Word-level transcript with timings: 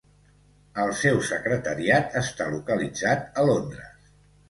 El 0.83 0.93
seu 1.01 1.19
secretariat 1.27 2.19
està 2.25 2.51
localitzat 2.57 3.33
a 3.45 3.49
Londres. 3.53 4.15